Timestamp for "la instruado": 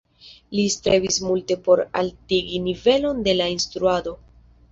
3.39-4.17